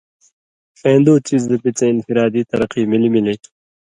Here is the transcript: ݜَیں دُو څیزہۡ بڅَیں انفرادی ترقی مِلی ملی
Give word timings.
ݜَیں 0.79 0.99
دُو 1.05 1.13
څیزہۡ 1.25 1.59
بڅَیں 1.63 1.91
انفرادی 1.93 2.41
ترقی 2.49 2.81
مِلی 2.91 3.09
ملی 3.13 3.35